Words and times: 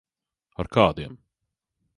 Ar 0.63 0.71
kādiem? 0.77 1.15